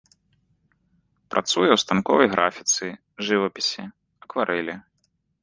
[1.35, 2.85] Працуе ў станковай графіцы,
[3.29, 3.83] жывапісе,
[4.27, 4.75] акварэлі.